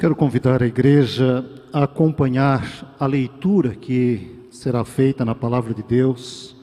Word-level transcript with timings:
Quero 0.00 0.16
convidar 0.16 0.62
a 0.62 0.66
igreja 0.66 1.44
a 1.70 1.84
acompanhar 1.84 2.96
a 2.98 3.04
leitura 3.04 3.74
que 3.74 4.46
será 4.50 4.82
feita 4.82 5.26
na 5.26 5.34
palavra 5.34 5.74
de 5.74 5.82
Deus 5.82 6.56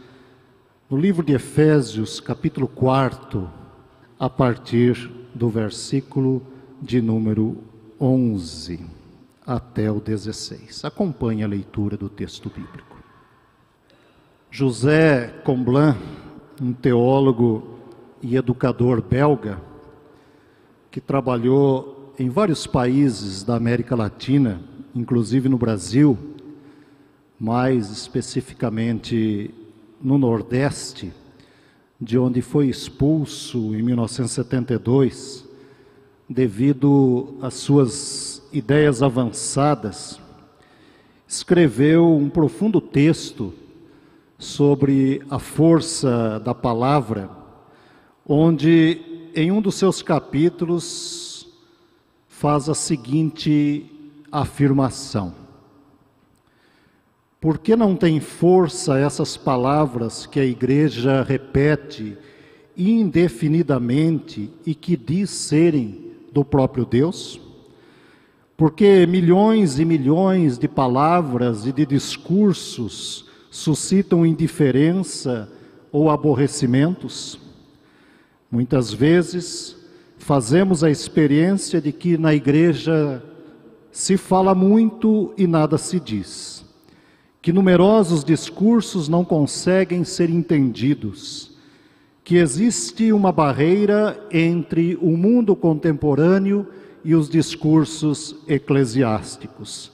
no 0.89 0.97
livro 0.97 1.23
de 1.23 1.33
Efésios, 1.33 2.19
capítulo 2.19 2.67
4, 2.67 3.47
a 4.17 4.27
partir 4.27 5.11
do 5.35 5.49
versículo 5.49 6.41
de 6.81 6.99
número 6.99 7.57
11 8.01 8.83
até 9.45 9.91
o 9.91 9.99
16. 9.99 10.83
Acompanhe 10.83 11.43
a 11.43 11.47
leitura 11.47 11.95
do 11.95 12.09
texto 12.09 12.49
bíblico. 12.49 12.97
José 14.49 15.27
Comblan, 15.43 15.95
um 16.59 16.73
teólogo 16.73 17.77
e 18.19 18.35
educador 18.35 18.99
belga, 18.99 19.61
que 20.89 20.99
trabalhou 20.99 21.96
em 22.19 22.29
vários 22.29 22.65
países 22.65 23.43
da 23.43 23.55
América 23.55 23.95
Latina, 23.95 24.59
inclusive 24.95 25.47
no 25.47 25.57
Brasil, 25.57 26.17
mais 27.39 27.91
especificamente 27.91 29.53
no 30.01 30.17
Nordeste, 30.17 31.13
de 32.01 32.17
onde 32.17 32.41
foi 32.41 32.69
expulso 32.69 33.75
em 33.75 33.83
1972 33.83 35.45
devido 36.27 37.35
às 37.39 37.53
suas 37.53 38.41
ideias 38.51 39.03
avançadas, 39.03 40.19
escreveu 41.27 42.15
um 42.15 42.29
profundo 42.29 42.81
texto 42.81 43.53
sobre 44.39 45.21
a 45.29 45.37
força 45.37 46.39
da 46.39 46.53
palavra, 46.55 47.29
onde 48.27 49.29
em 49.35 49.51
um 49.51 49.61
dos 49.61 49.75
seus 49.75 50.01
capítulos 50.01 51.36
faz 52.37 52.69
a 52.69 52.75
seguinte 52.75 53.83
afirmação: 54.31 55.33
Por 57.41 57.57
que 57.57 57.75
não 57.75 57.95
tem 57.95 58.19
força 58.19 58.99
essas 58.99 59.35
palavras 59.35 60.27
que 60.27 60.39
a 60.39 60.45
igreja 60.45 61.23
repete 61.23 62.15
indefinidamente 62.77 64.51
e 64.63 64.75
que 64.75 64.95
diz 64.95 65.31
serem 65.31 66.11
do 66.31 66.45
próprio 66.45 66.85
Deus? 66.85 67.41
Porque 68.55 69.07
milhões 69.07 69.79
e 69.79 69.85
milhões 69.85 70.59
de 70.59 70.67
palavras 70.67 71.65
e 71.65 71.71
de 71.71 71.87
discursos 71.87 73.25
suscitam 73.49 74.23
indiferença 74.23 75.51
ou 75.91 76.07
aborrecimentos? 76.07 77.39
Muitas 78.51 78.93
vezes, 78.93 79.76
fazemos 80.27 80.83
a 80.83 80.91
experiência 80.91 81.79
de 81.79 81.93
que 81.93 82.17
na 82.17 82.35
igreja 82.35 83.23
se 83.93 84.17
fala 84.17 84.53
muito 84.53 85.33
e 85.37 85.47
nada 85.47 85.77
se 85.77 86.01
diz, 86.01 86.65
que 87.41 87.53
numerosos 87.53 88.25
discursos 88.25 89.07
não 89.07 89.23
conseguem 89.23 90.03
ser 90.03 90.29
entendidos, 90.29 91.57
que 92.25 92.35
existe 92.35 93.13
uma 93.13 93.31
barreira 93.31 94.21
entre 94.29 94.97
o 95.01 95.15
mundo 95.15 95.55
contemporâneo 95.55 96.67
e 97.05 97.15
os 97.15 97.29
discursos 97.29 98.35
eclesiásticos. 98.49 99.93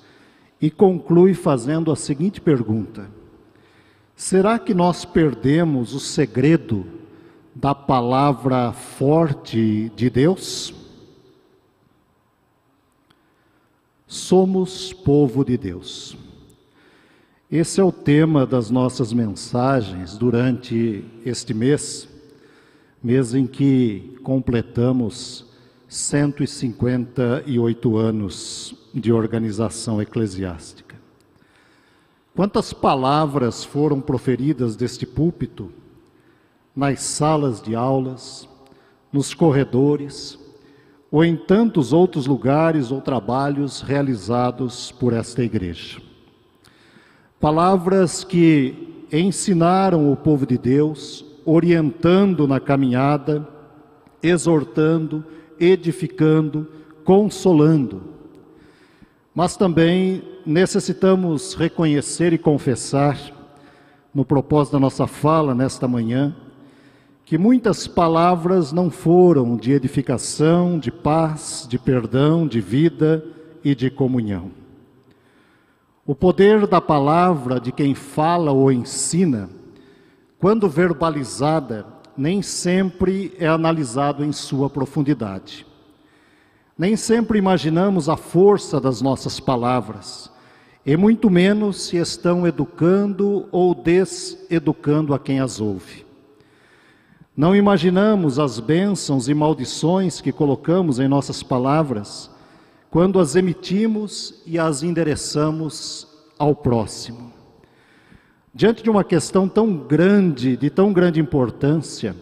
E 0.60 0.72
conclui 0.72 1.36
fazendo 1.36 1.92
a 1.92 1.96
seguinte 1.96 2.42
pergunta: 2.42 3.08
será 4.16 4.58
que 4.58 4.74
nós 4.74 5.06
perdemos 5.06 5.94
o 5.94 6.00
segredo? 6.00 7.03
Da 7.56 7.76
palavra 7.76 8.72
forte 8.72 9.92
de 9.96 10.10
Deus? 10.10 10.74
Somos 14.08 14.92
povo 14.94 15.46
de 15.46 15.56
Deus. 15.58 16.18
Esse 17.52 17.80
é 17.80 17.84
o 17.84 17.92
tema 17.92 18.48
das 18.48 18.72
nossas 18.72 19.14
mensagens 19.14 20.18
durante 20.18 21.06
este 21.24 21.54
mês, 21.54 22.10
mês 23.04 23.36
em 23.36 23.46
que 23.46 24.18
completamos 24.24 25.46
158 25.88 27.98
anos 27.98 28.74
de 28.94 29.14
organização 29.14 30.02
eclesiástica. 30.02 30.96
Quantas 32.36 32.74
palavras 32.74 33.64
foram 33.64 34.02
proferidas 34.02 34.76
deste 34.76 35.06
púlpito 35.06 35.72
nas 36.76 37.02
salas 37.02 37.62
de 37.62 37.76
aulas, 37.76 38.48
nos 39.12 39.34
corredores 39.34 40.40
ou 41.12 41.24
em 41.24 41.36
tantos 41.36 41.94
outros 41.94 42.26
lugares 42.26 42.92
ou 42.92 43.00
trabalhos 43.00 43.82
realizados 43.82 44.92
por 44.92 45.14
esta 45.14 45.44
igreja. 45.44 46.02
Palavras 47.40 48.24
que 48.24 49.06
ensinaram 49.12 50.12
o 50.12 50.16
povo 50.16 50.48
de 50.48 50.58
Deus, 50.58 51.24
orientando 51.46 52.48
na 52.48 52.60
caminhada, 52.60 53.48
exortando, 54.24 55.24
edificando, 55.60 56.68
consolando. 57.04 58.02
Mas 59.36 59.56
também 59.56 60.24
necessitamos 60.44 61.54
reconhecer 61.54 62.34
e 62.34 62.40
confessar, 62.40 63.20
no 64.12 64.26
propósito 64.26 64.74
da 64.74 64.80
nossa 64.80 65.06
fala 65.06 65.54
nesta 65.54 65.88
manhã, 65.88 66.36
que 67.34 67.38
muitas 67.40 67.88
palavras 67.88 68.72
não 68.72 68.92
foram 68.92 69.58
de 69.58 69.72
edificação, 69.72 70.78
de 70.78 70.92
paz, 70.92 71.66
de 71.68 71.80
perdão, 71.80 72.48
de 72.48 72.62
vida 72.62 73.26
e 73.64 73.74
de 73.74 73.90
comunhão. 73.90 74.52
O 76.06 76.14
poder 76.14 76.68
da 76.68 76.80
palavra 76.80 77.60
de 77.60 77.72
quem 77.72 77.96
fala 77.96 78.52
ou 78.52 78.72
ensina, 78.72 79.50
quando 80.38 80.70
verbalizada, 80.70 81.88
nem 82.16 82.44
sempre 82.44 83.34
é 83.40 83.48
analisado 83.48 84.24
em 84.24 84.32
sua 84.32 84.70
profundidade. 84.70 85.66
Nem 86.78 86.96
sempre 86.96 87.40
imaginamos 87.40 88.10
a 88.10 88.16
força 88.16 88.80
das 88.80 89.02
nossas 89.02 89.40
palavras, 89.40 90.30
e 90.86 90.96
muito 90.96 91.32
menos 91.32 91.88
se 91.88 91.98
estão 91.98 92.46
educando 92.46 93.48
ou 93.52 93.74
deseducando 93.74 95.16
a 95.16 95.20
quem 95.20 95.40
as 95.40 95.60
ouve. 95.60 96.13
Não 97.36 97.56
imaginamos 97.56 98.38
as 98.38 98.60
bênçãos 98.60 99.28
e 99.28 99.34
maldições 99.34 100.22
que 100.22 100.32
colocamos 100.32 101.00
em 101.00 101.08
nossas 101.08 101.42
palavras 101.42 102.30
quando 102.92 103.20
as 103.20 103.36
emitimos 103.36 104.44
e 104.46 104.60
as 104.60 104.84
endereçamos 104.84 106.08
ao 106.38 106.56
próximo. 106.56 107.34
Diante 108.54 108.84
de 108.84 108.90
uma 108.92 109.04
questão 109.04 109.50
tão 109.50 109.76
grande, 109.76 110.56
de 110.56 110.70
tão 110.70 110.94
grande 110.94 111.20
importância, 111.20 112.16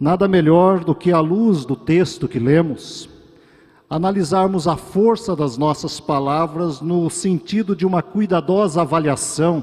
nada 0.00 0.26
melhor 0.26 0.82
do 0.82 0.94
que, 0.94 1.12
à 1.12 1.20
luz 1.20 1.66
do 1.66 1.76
texto 1.76 2.26
que 2.26 2.38
lemos, 2.38 3.10
analisarmos 3.90 4.66
a 4.66 4.74
força 4.74 5.36
das 5.36 5.58
nossas 5.58 6.00
palavras 6.00 6.80
no 6.80 7.10
sentido 7.10 7.76
de 7.76 7.84
uma 7.84 8.00
cuidadosa 8.00 8.80
avaliação 8.80 9.62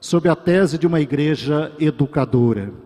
sob 0.00 0.28
a 0.28 0.34
tese 0.34 0.76
de 0.76 0.88
uma 0.88 1.00
igreja 1.00 1.72
educadora. 1.78 2.85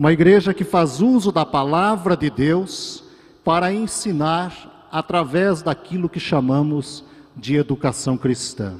Uma 0.00 0.14
igreja 0.14 0.54
que 0.54 0.64
faz 0.64 1.02
uso 1.02 1.30
da 1.30 1.44
palavra 1.44 2.16
de 2.16 2.30
Deus 2.30 3.04
para 3.44 3.70
ensinar 3.70 4.88
através 4.90 5.60
daquilo 5.60 6.08
que 6.08 6.18
chamamos 6.18 7.04
de 7.36 7.56
educação 7.56 8.16
cristã. 8.16 8.76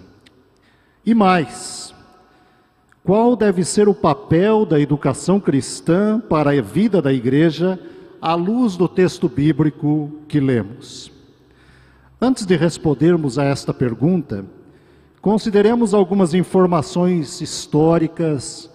E 1.04 1.12
mais, 1.12 1.94
qual 3.04 3.36
deve 3.36 3.66
ser 3.66 3.86
o 3.86 3.92
papel 3.92 4.64
da 4.64 4.80
educação 4.80 5.38
cristã 5.38 6.19
para 6.19 6.53
a 6.53 6.62
vida 6.62 7.03
da 7.03 7.12
igreja 7.12 7.78
à 8.19 8.34
luz 8.34 8.75
do 8.78 8.88
texto 8.88 9.28
bíblico 9.28 10.10
que 10.26 10.41
lemos? 10.41 11.12
Antes 12.19 12.47
de 12.47 12.56
respondermos 12.56 13.39
a 13.39 13.45
esta 13.45 13.74
pergunta, 13.74 14.47
consideremos 15.21 15.92
algumas 15.92 16.33
informações 16.33 17.42
históricas 17.42 18.71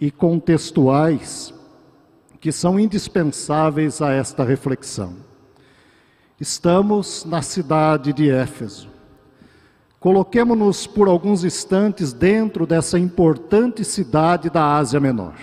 e 0.00 0.10
contextuais 0.10 1.52
que 2.42 2.50
são 2.50 2.78
indispensáveis 2.78 4.02
a 4.02 4.10
esta 4.10 4.42
reflexão. 4.42 5.14
Estamos 6.40 7.24
na 7.24 7.40
cidade 7.40 8.12
de 8.12 8.28
Éfeso. 8.28 8.88
Coloquemo-nos 10.00 10.84
por 10.84 11.06
alguns 11.06 11.44
instantes 11.44 12.12
dentro 12.12 12.66
dessa 12.66 12.98
importante 12.98 13.84
cidade 13.84 14.50
da 14.50 14.74
Ásia 14.76 14.98
Menor. 14.98 15.36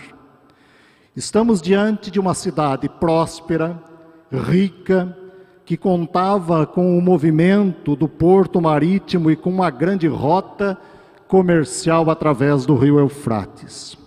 Estamos 1.15 1.61
diante 1.61 2.11
de 2.11 2.19
uma 2.19 2.33
cidade 2.33 2.89
próspera, 2.89 3.81
rica, 4.29 5.17
que 5.63 5.77
contava 5.77 6.67
com 6.67 6.97
o 6.97 7.01
movimento 7.01 7.95
do 7.95 8.09
porto 8.09 8.59
marítimo 8.59 9.31
e 9.31 9.37
com 9.37 9.49
uma 9.49 9.69
grande 9.69 10.05
rota 10.07 10.77
comercial 11.29 12.09
através 12.09 12.65
do 12.65 12.75
rio 12.75 12.99
Eufrates. 12.99 13.97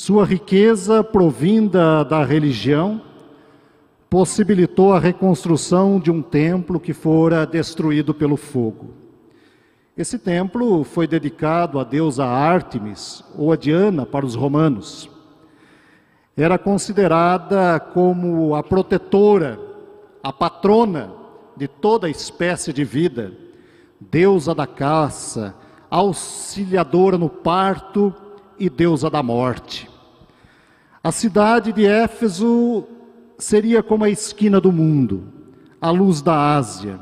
Sua 0.00 0.24
riqueza 0.24 1.02
provinda 1.02 2.04
da 2.04 2.22
religião 2.24 3.02
possibilitou 4.08 4.92
a 4.92 5.00
reconstrução 5.00 5.98
de 5.98 6.08
um 6.08 6.22
templo 6.22 6.78
que 6.78 6.92
fora 6.92 7.44
destruído 7.44 8.14
pelo 8.14 8.36
fogo. 8.36 8.90
Esse 9.96 10.16
templo 10.16 10.84
foi 10.84 11.08
dedicado 11.08 11.80
à 11.80 11.84
deusa 11.84 12.24
Ártemis 12.24 13.24
ou 13.36 13.50
a 13.50 13.56
Diana 13.56 14.06
para 14.06 14.24
os 14.24 14.36
romanos. 14.36 15.10
Era 16.36 16.56
considerada 16.56 17.80
como 17.80 18.54
a 18.54 18.62
protetora, 18.62 19.58
a 20.22 20.32
patrona 20.32 21.10
de 21.56 21.66
toda 21.66 22.08
espécie 22.08 22.72
de 22.72 22.84
vida, 22.84 23.32
deusa 24.00 24.54
da 24.54 24.64
caça, 24.64 25.56
auxiliadora 25.90 27.18
no 27.18 27.28
parto 27.28 28.14
e 28.60 28.70
deusa 28.70 29.10
da 29.10 29.22
morte. 29.22 29.87
A 31.08 31.10
cidade 31.10 31.72
de 31.72 31.86
Éfeso 31.86 32.84
seria 33.38 33.82
como 33.82 34.04
a 34.04 34.10
esquina 34.10 34.60
do 34.60 34.70
mundo, 34.70 35.24
a 35.80 35.88
luz 35.90 36.20
da 36.20 36.54
Ásia. 36.54 37.00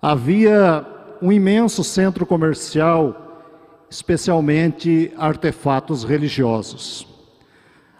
Havia 0.00 0.86
um 1.20 1.32
imenso 1.32 1.82
centro 1.82 2.24
comercial, 2.24 3.42
especialmente 3.90 5.12
artefatos 5.18 6.04
religiosos. 6.04 7.04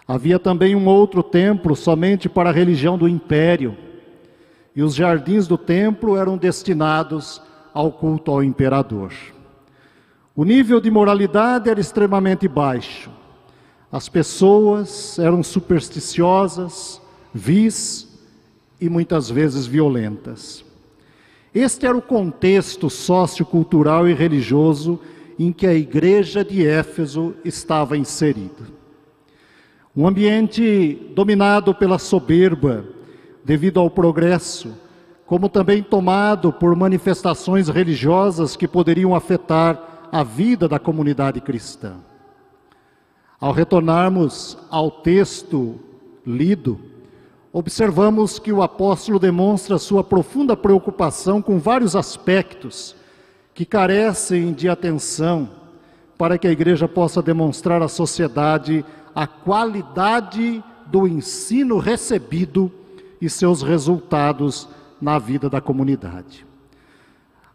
Havia 0.07 0.39
também 0.39 0.77
um 0.77 0.87
outro 0.87 1.25
templo 1.25 1.75
somente 1.75 2.29
para 2.29 2.51
a 2.51 2.53
religião 2.53 2.97
do 2.97 3.09
império, 3.09 3.77
e 4.77 4.81
os 4.81 4.95
jardins 4.95 5.49
do 5.49 5.59
templo 5.59 6.17
eram 6.17 6.39
destinados 6.39 7.43
ao 7.75 7.91
culto 7.91 8.31
ao 8.31 8.45
imperador. 8.45 9.13
O 10.37 10.45
nível 10.45 10.81
de 10.81 10.89
moralidade 10.89 11.69
era 11.69 11.81
extremamente 11.81 12.47
baixo. 12.47 13.19
As 13.93 14.09
pessoas 14.09 15.19
eram 15.19 15.43
supersticiosas, 15.43 17.01
vis 17.35 18.09
e 18.81 18.89
muitas 18.89 19.29
vezes 19.29 19.67
violentas. 19.67 20.65
Este 21.53 21.87
era 21.87 21.97
o 21.97 22.03
contexto 22.03 22.89
sociocultural 22.89 24.09
e 24.09 24.15
religioso 24.15 25.01
em 25.37 25.53
que 25.53 25.67
a 25.67 25.75
igreja 25.75 26.45
de 26.45 26.65
Éfeso 26.65 27.35
estava 27.45 27.97
inserida. 27.97 28.81
Um 29.97 30.07
ambiente 30.07 31.11
dominado 31.15 31.75
pela 31.75 31.99
soberba, 31.99 32.85
devido 33.45 33.81
ao 33.81 33.91
progresso, 33.91 34.73
como 35.27 35.49
também 35.49 35.83
tomado 35.83 36.53
por 36.53 36.77
manifestações 36.77 37.69
religiosas 37.69 38.55
que 38.55 38.69
poderiam 38.69 39.15
afetar 39.17 40.09
a 40.13 40.23
vida 40.23 40.69
da 40.69 40.79
comunidade 40.79 41.41
cristã. 41.41 41.97
Ao 43.41 43.53
retornarmos 43.53 44.59
ao 44.69 44.91
texto 44.91 45.81
lido, 46.27 46.79
observamos 47.51 48.39
que 48.39 48.53
o 48.53 48.61
apóstolo 48.61 49.19
demonstra 49.19 49.79
sua 49.79 50.05
profunda 50.05 50.55
preocupação 50.55 51.41
com 51.41 51.59
vários 51.59 51.97
aspectos 51.97 52.95
que 53.55 53.65
carecem 53.65 54.53
de 54.53 54.69
atenção 54.69 55.49
para 56.19 56.37
que 56.37 56.47
a 56.47 56.53
igreja 56.53 56.87
possa 56.87 57.23
demonstrar 57.23 57.81
à 57.83 57.89
sociedade 57.89 58.85
a 59.15 59.27
qualidade 59.27 60.63
do 60.87 61.09
ensino 61.09 61.79
recebido 61.79 62.71
e 63.23 63.31
seus 63.31 63.63
resultados 63.63 64.69
na 65.01 65.19
vida 65.19 65.49
da 65.49 65.63
comunidade. 65.63 66.45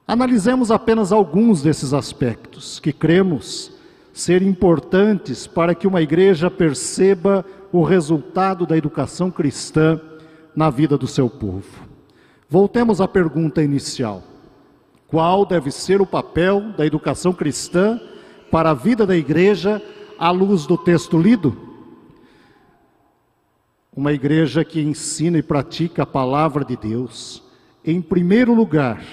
Analisemos 0.07 0.71
apenas 0.71 1.11
alguns 1.11 1.61
desses 1.61 1.93
aspectos 1.93 2.79
que 2.79 2.91
cremos 2.91 3.74
ser 4.15 4.41
importantes 4.41 5.45
para 5.45 5.75
que 5.75 5.85
uma 5.85 6.01
igreja 6.01 6.49
perceba 6.49 7.45
o 7.69 7.83
resultado 7.83 8.65
da 8.65 8.77
educação 8.77 9.29
cristã 9.29 9.99
na 10.55 10.69
vida 10.69 10.97
do 10.97 11.05
seu 11.05 11.29
povo. 11.29 11.85
Voltemos 12.49 13.01
à 13.01 13.09
pergunta 13.09 13.61
inicial: 13.61 14.23
qual 15.05 15.45
deve 15.45 15.69
ser 15.69 16.01
o 16.01 16.05
papel 16.05 16.71
da 16.77 16.85
educação 16.85 17.33
cristã 17.33 17.99
para 18.49 18.69
a 18.69 18.73
vida 18.73 19.05
da 19.05 19.17
igreja 19.17 19.81
à 20.17 20.31
luz 20.31 20.65
do 20.65 20.77
texto 20.77 21.19
lido? 21.19 21.53
Uma 23.93 24.13
igreja 24.13 24.63
que 24.63 24.79
ensina 24.79 25.39
e 25.39 25.43
pratica 25.43 26.03
a 26.03 26.05
palavra 26.05 26.63
de 26.63 26.77
Deus, 26.77 27.43
em 27.83 28.01
primeiro 28.01 28.53
lugar, 28.53 29.03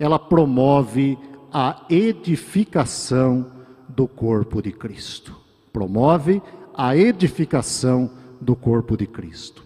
ela 0.00 0.18
promove 0.18 1.18
a 1.52 1.84
edificação 1.90 3.61
do 3.94 4.06
corpo 4.06 4.62
de 4.62 4.72
Cristo. 4.72 5.36
Promove 5.72 6.42
a 6.74 6.96
edificação 6.96 8.10
do 8.40 8.56
corpo 8.56 8.96
de 8.96 9.06
Cristo. 9.06 9.62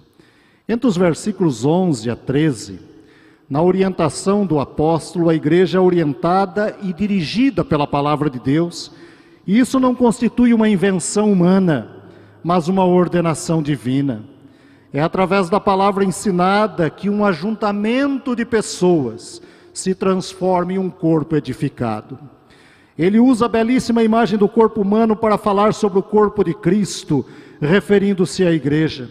Entre 0.68 0.86
os 0.86 0.96
versículos 0.96 1.64
11 1.64 2.10
a 2.10 2.16
13, 2.16 2.80
na 3.48 3.62
orientação 3.62 4.44
do 4.44 4.58
apóstolo, 4.58 5.28
a 5.28 5.34
igreja 5.34 5.78
é 5.78 5.80
orientada 5.80 6.76
e 6.82 6.92
dirigida 6.92 7.64
pela 7.64 7.86
palavra 7.86 8.28
de 8.28 8.40
Deus, 8.40 8.90
e 9.46 9.58
isso 9.58 9.78
não 9.78 9.94
constitui 9.94 10.52
uma 10.52 10.68
invenção 10.68 11.30
humana, 11.30 12.02
mas 12.42 12.66
uma 12.66 12.84
ordenação 12.84 13.62
divina. 13.62 14.24
É 14.92 15.00
através 15.00 15.48
da 15.48 15.60
palavra 15.60 16.04
ensinada 16.04 16.90
que 16.90 17.08
um 17.08 17.24
ajuntamento 17.24 18.34
de 18.34 18.44
pessoas 18.44 19.40
se 19.72 19.94
transforma 19.94 20.72
em 20.72 20.78
um 20.78 20.90
corpo 20.90 21.36
edificado. 21.36 22.18
Ele 22.98 23.18
usa 23.20 23.44
a 23.44 23.48
belíssima 23.48 24.02
imagem 24.02 24.38
do 24.38 24.48
corpo 24.48 24.80
humano 24.80 25.14
para 25.14 25.36
falar 25.36 25.74
sobre 25.74 25.98
o 25.98 26.02
corpo 26.02 26.42
de 26.42 26.54
Cristo, 26.54 27.24
referindo-se 27.60 28.44
à 28.44 28.50
igreja. 28.50 29.08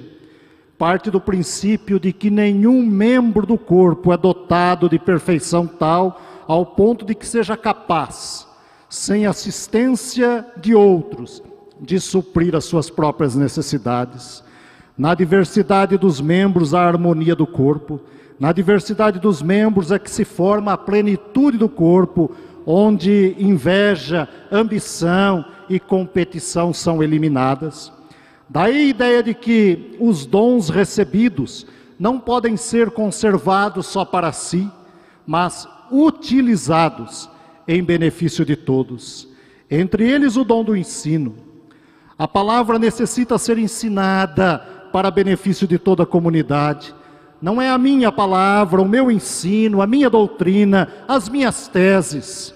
Parte 0.77 1.11
do 1.11 1.21
princípio 1.21 1.99
de 1.99 2.11
que 2.11 2.29
nenhum 2.29 2.85
membro 2.85 3.45
do 3.45 3.57
corpo 3.57 4.11
é 4.11 4.17
dotado 4.17 4.89
de 4.89 4.99
perfeição 4.99 5.67
tal 5.67 6.19
ao 6.47 6.65
ponto 6.65 7.05
de 7.05 7.15
que 7.15 7.25
seja 7.25 7.55
capaz, 7.55 8.47
sem 8.89 9.25
assistência 9.25 10.45
de 10.57 10.75
outros, 10.75 11.41
de 11.79 11.99
suprir 11.99 12.55
as 12.55 12.65
suas 12.65 12.89
próprias 12.89 13.35
necessidades. 13.35 14.43
Na 14.97 15.13
diversidade 15.13 15.97
dos 15.97 16.21
membros, 16.21 16.73
a 16.73 16.81
harmonia 16.81 17.35
do 17.35 17.45
corpo. 17.45 17.99
Na 18.39 18.51
diversidade 18.51 19.19
dos 19.19 19.41
membros 19.41 19.91
é 19.91 19.99
que 19.99 20.09
se 20.09 20.25
forma 20.25 20.73
a 20.73 20.77
plenitude 20.77 21.57
do 21.57 21.69
corpo, 21.69 22.31
onde 22.65 23.35
inveja, 23.37 24.27
ambição 24.51 25.45
e 25.69 25.79
competição 25.79 26.73
são 26.73 27.03
eliminadas. 27.03 27.91
Daí 28.49 28.77
a 28.77 28.89
ideia 28.89 29.23
de 29.23 29.33
que 29.33 29.95
os 29.99 30.25
dons 30.25 30.69
recebidos 30.69 31.65
não 31.99 32.19
podem 32.19 32.57
ser 32.57 32.91
conservados 32.91 33.87
só 33.87 34.03
para 34.03 34.31
si, 34.31 34.69
mas 35.25 35.67
utilizados 35.91 37.29
em 37.67 37.83
benefício 37.83 38.45
de 38.45 38.55
todos. 38.55 39.27
Entre 39.69 40.09
eles, 40.09 40.35
o 40.35 40.43
dom 40.43 40.63
do 40.63 40.75
ensino. 40.75 41.35
A 42.17 42.27
palavra 42.27 42.79
necessita 42.79 43.37
ser 43.37 43.57
ensinada 43.57 44.59
para 44.91 45.11
benefício 45.11 45.67
de 45.67 45.77
toda 45.77 46.03
a 46.03 46.05
comunidade. 46.05 46.95
Não 47.41 47.61
é 47.61 47.69
a 47.69 47.77
minha 47.77 48.11
palavra, 48.11 48.81
o 48.81 48.87
meu 48.87 49.11
ensino, 49.11 49.81
a 49.81 49.87
minha 49.87 50.09
doutrina, 50.09 50.87
as 51.07 51.27
minhas 51.27 51.67
teses, 51.67 52.54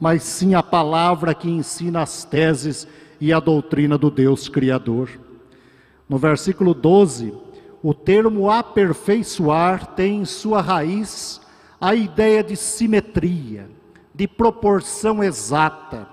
mas 0.00 0.22
sim 0.22 0.54
a 0.54 0.62
palavra 0.62 1.34
que 1.34 1.50
ensina 1.50 2.00
as 2.00 2.24
teses 2.24 2.88
e 3.20 3.32
a 3.32 3.38
doutrina 3.38 3.98
do 3.98 4.10
Deus 4.10 4.48
Criador. 4.48 5.10
No 6.08 6.16
versículo 6.16 6.72
12, 6.72 7.34
o 7.82 7.92
termo 7.92 8.50
aperfeiçoar 8.50 9.88
tem 9.88 10.22
em 10.22 10.24
sua 10.24 10.62
raiz 10.62 11.40
a 11.78 11.94
ideia 11.94 12.42
de 12.42 12.56
simetria, 12.56 13.68
de 14.14 14.26
proporção 14.26 15.22
exata. 15.22 16.08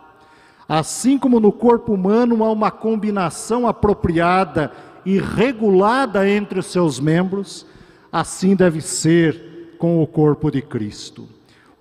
Assim 0.67 1.17
como 1.17 1.39
no 1.39 1.51
corpo 1.51 1.94
humano 1.94 2.44
há 2.44 2.51
uma 2.51 2.70
combinação 2.70 3.65
apropriada 3.65 4.72
e 5.06 5.17
regulada 5.17 6.29
entre 6.29 6.60
os 6.60 6.65
seus 6.65 7.00
membros, 7.00 7.65
assim 8.12 8.53
deve 8.53 8.82
ser 8.82 9.75
com 9.77 10.03
o 10.03 10.08
corpo 10.08 10.51
de 10.51 10.62
Cristo. 10.62 11.27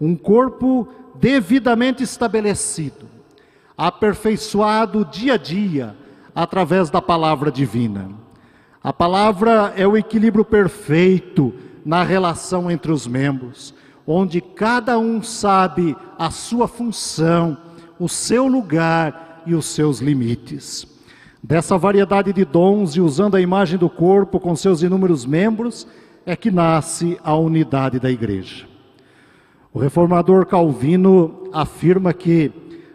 Um 0.00 0.14
corpo 0.14 0.88
devidamente 1.20 2.02
estabelecido, 2.02 3.06
aperfeiçoado 3.76 5.04
dia 5.04 5.34
a 5.34 5.36
dia 5.36 5.96
através 6.34 6.90
da 6.90 7.00
palavra 7.00 7.50
divina. 7.50 8.10
A 8.82 8.92
palavra 8.92 9.72
é 9.76 9.86
o 9.86 9.96
equilíbrio 9.96 10.44
perfeito 10.44 11.52
na 11.84 12.02
relação 12.02 12.70
entre 12.70 12.92
os 12.92 13.06
membros, 13.06 13.74
onde 14.06 14.40
cada 14.40 14.98
um 14.98 15.22
sabe 15.22 15.96
a 16.18 16.30
sua 16.30 16.68
função, 16.68 17.56
o 17.98 18.08
seu 18.08 18.46
lugar 18.46 19.42
e 19.46 19.54
os 19.54 19.66
seus 19.66 20.00
limites. 20.00 20.86
Dessa 21.42 21.78
variedade 21.78 22.32
de 22.32 22.44
dons 22.44 22.96
e 22.96 23.00
usando 23.00 23.36
a 23.36 23.40
imagem 23.40 23.78
do 23.78 23.88
corpo 23.88 24.38
com 24.38 24.54
seus 24.54 24.82
inúmeros 24.82 25.24
membros, 25.24 25.86
é 26.24 26.34
que 26.34 26.50
nasce 26.50 27.18
a 27.22 27.36
unidade 27.36 28.00
da 28.00 28.10
igreja. 28.10 28.66
O 29.76 29.78
reformador 29.78 30.46
Calvino 30.46 31.50
afirma 31.52 32.14
que 32.14 32.50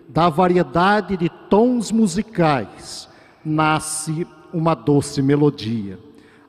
da 0.10 0.30
variedade 0.30 1.16
de 1.16 1.30
tons 1.48 1.92
musicais 1.92 3.08
nasce 3.46 4.26
uma 4.52 4.74
doce 4.74 5.22
melodia. 5.22 6.00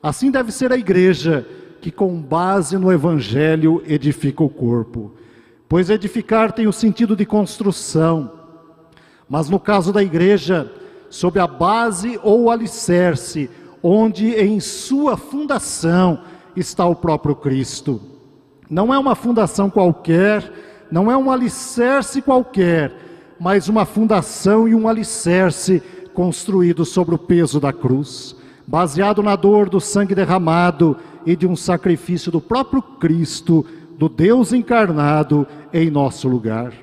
Assim 0.01 0.31
deve 0.31 0.51
ser 0.51 0.71
a 0.71 0.75
igreja, 0.75 1.47
que 1.79 1.91
com 1.91 2.19
base 2.19 2.79
no 2.79 2.91
Evangelho 2.91 3.83
edifica 3.85 4.43
o 4.43 4.49
corpo. 4.49 5.13
Pois 5.69 5.91
edificar 5.91 6.51
tem 6.51 6.65
o 6.65 6.73
sentido 6.73 7.15
de 7.15 7.27
construção, 7.27 8.31
mas 9.29 9.51
no 9.51 9.59
caso 9.59 9.93
da 9.93 10.01
igreja, 10.01 10.67
sob 11.11 11.39
a 11.39 11.45
base 11.45 12.19
ou 12.23 12.49
alicerce, 12.49 13.51
onde 13.83 14.29
em 14.29 14.59
sua 14.59 15.15
fundação 15.15 16.23
está 16.55 16.87
o 16.87 16.95
próprio 16.95 17.35
Cristo. 17.35 18.12
Não 18.69 18.93
é 18.93 18.97
uma 18.97 19.15
fundação 19.15 19.69
qualquer, 19.69 20.51
não 20.91 21.11
é 21.11 21.17
um 21.17 21.31
alicerce 21.31 22.21
qualquer, 22.21 22.91
mas 23.39 23.67
uma 23.67 23.85
fundação 23.85 24.67
e 24.67 24.75
um 24.75 24.87
alicerce 24.87 25.81
construído 26.13 26.85
sobre 26.85 27.15
o 27.15 27.17
peso 27.17 27.59
da 27.59 27.73
cruz 27.73 28.35
baseado 28.67 29.21
na 29.21 29.35
dor 29.35 29.69
do 29.69 29.79
sangue 29.79 30.15
derramado 30.15 30.97
e 31.25 31.35
de 31.35 31.47
um 31.47 31.55
sacrifício 31.55 32.31
do 32.31 32.41
próprio 32.41 32.81
Cristo, 32.81 33.65
do 33.97 34.09
Deus 34.09 34.53
encarnado 34.53 35.47
em 35.71 35.89
nosso 35.89 36.27
lugar. 36.27 36.73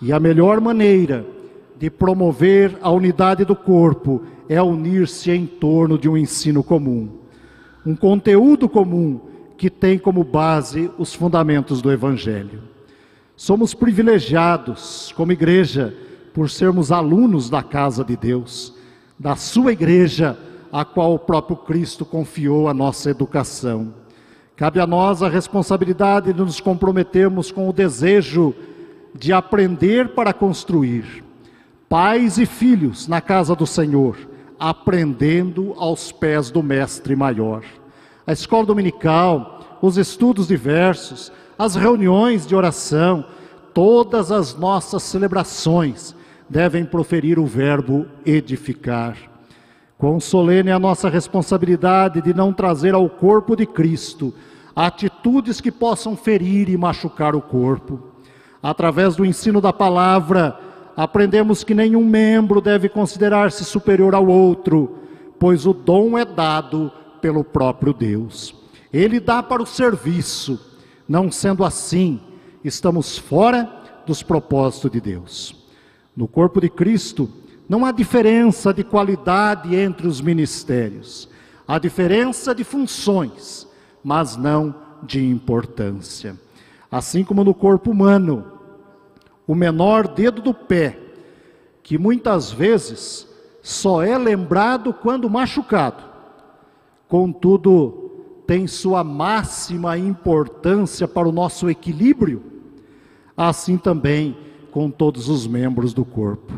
E 0.00 0.12
a 0.12 0.18
melhor 0.18 0.60
maneira 0.60 1.24
de 1.78 1.90
promover 1.90 2.76
a 2.80 2.90
unidade 2.90 3.44
do 3.44 3.54
corpo 3.54 4.22
é 4.48 4.60
unir-se 4.62 5.30
em 5.30 5.46
torno 5.46 5.98
de 5.98 6.08
um 6.08 6.16
ensino 6.16 6.62
comum, 6.62 7.08
um 7.84 7.94
conteúdo 7.94 8.68
comum 8.68 9.20
que 9.62 9.70
tem 9.70 9.96
como 9.96 10.24
base 10.24 10.90
os 10.98 11.14
fundamentos 11.14 11.80
do 11.80 11.92
Evangelho. 11.92 12.64
Somos 13.36 13.72
privilegiados, 13.74 15.14
como 15.16 15.30
igreja, 15.30 15.94
por 16.34 16.50
sermos 16.50 16.90
alunos 16.90 17.48
da 17.48 17.62
casa 17.62 18.04
de 18.04 18.16
Deus, 18.16 18.74
da 19.16 19.36
sua 19.36 19.70
igreja 19.72 20.36
a 20.72 20.84
qual 20.84 21.14
o 21.14 21.18
próprio 21.18 21.56
Cristo 21.56 22.04
confiou 22.04 22.68
a 22.68 22.74
nossa 22.74 23.08
educação. 23.08 23.94
Cabe 24.56 24.80
a 24.80 24.86
nós 24.86 25.22
a 25.22 25.28
responsabilidade 25.28 26.32
de 26.32 26.40
nos 26.40 26.60
comprometermos 26.60 27.52
com 27.52 27.68
o 27.68 27.72
desejo 27.72 28.52
de 29.14 29.32
aprender 29.32 30.08
para 30.08 30.32
construir. 30.32 31.22
Pais 31.88 32.36
e 32.36 32.46
filhos 32.46 33.06
na 33.06 33.20
casa 33.20 33.54
do 33.54 33.64
Senhor, 33.64 34.16
aprendendo 34.58 35.72
aos 35.76 36.10
pés 36.10 36.50
do 36.50 36.64
Mestre 36.64 37.14
Maior. 37.14 37.62
A 38.26 38.32
escola 38.32 38.64
dominical, 38.64 39.78
os 39.82 39.96
estudos 39.96 40.46
diversos, 40.46 41.32
as 41.58 41.74
reuniões 41.74 42.46
de 42.46 42.54
oração, 42.54 43.24
todas 43.74 44.30
as 44.30 44.54
nossas 44.54 45.02
celebrações 45.02 46.14
devem 46.48 46.84
proferir 46.84 47.38
o 47.38 47.46
verbo 47.46 48.06
edificar. 48.24 49.16
Quão 49.98 50.20
solene 50.20 50.70
é 50.70 50.72
a 50.72 50.78
nossa 50.78 51.08
responsabilidade 51.08 52.20
de 52.22 52.32
não 52.32 52.52
trazer 52.52 52.94
ao 52.94 53.08
corpo 53.08 53.56
de 53.56 53.66
Cristo 53.66 54.32
atitudes 54.74 55.60
que 55.60 55.72
possam 55.72 56.16
ferir 56.16 56.68
e 56.68 56.76
machucar 56.76 57.34
o 57.34 57.40
corpo. 57.40 58.00
Através 58.62 59.16
do 59.16 59.24
ensino 59.24 59.60
da 59.60 59.72
palavra, 59.72 60.58
aprendemos 60.96 61.64
que 61.64 61.74
nenhum 61.74 62.04
membro 62.04 62.60
deve 62.60 62.88
considerar-se 62.88 63.64
superior 63.64 64.14
ao 64.14 64.26
outro, 64.26 64.98
pois 65.38 65.66
o 65.66 65.72
dom 65.72 66.16
é 66.16 66.24
dado 66.24 66.90
pelo 67.22 67.42
próprio 67.42 67.94
Deus. 67.94 68.54
Ele 68.92 69.18
dá 69.18 69.42
para 69.42 69.62
o 69.62 69.66
serviço. 69.66 70.60
Não 71.08 71.30
sendo 71.30 71.64
assim, 71.64 72.20
estamos 72.62 73.16
fora 73.16 73.70
dos 74.06 74.22
propósitos 74.22 74.90
de 74.90 75.00
Deus. 75.00 75.54
No 76.14 76.28
corpo 76.28 76.60
de 76.60 76.68
Cristo, 76.68 77.30
não 77.68 77.86
há 77.86 77.92
diferença 77.92 78.74
de 78.74 78.84
qualidade 78.84 79.74
entre 79.74 80.06
os 80.06 80.20
ministérios. 80.20 81.28
Há 81.66 81.78
diferença 81.78 82.54
de 82.54 82.64
funções, 82.64 83.66
mas 84.04 84.36
não 84.36 84.74
de 85.02 85.24
importância. 85.24 86.36
Assim 86.90 87.24
como 87.24 87.44
no 87.44 87.54
corpo 87.54 87.90
humano, 87.90 88.44
o 89.46 89.54
menor 89.54 90.06
dedo 90.06 90.42
do 90.42 90.52
pé, 90.52 90.98
que 91.82 91.96
muitas 91.96 92.50
vezes 92.50 93.26
só 93.62 94.02
é 94.02 94.18
lembrado 94.18 94.92
quando 94.92 95.30
machucado, 95.30 96.11
contudo, 97.12 98.10
tem 98.46 98.66
sua 98.66 99.04
máxima 99.04 99.98
importância 99.98 101.06
para 101.06 101.28
o 101.28 101.32
nosso 101.32 101.68
equilíbrio, 101.68 102.42
assim 103.36 103.76
também 103.76 104.34
com 104.70 104.90
todos 104.90 105.28
os 105.28 105.46
membros 105.46 105.92
do 105.92 106.06
corpo. 106.06 106.54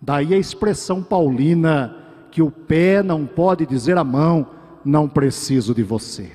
Daí 0.00 0.34
a 0.34 0.38
expressão 0.38 1.02
paulina 1.02 1.96
que 2.30 2.40
o 2.40 2.48
pé 2.48 3.02
não 3.02 3.26
pode 3.26 3.66
dizer 3.66 3.98
à 3.98 4.04
mão, 4.04 4.46
não 4.84 5.08
preciso 5.08 5.74
de 5.74 5.82
você. 5.82 6.30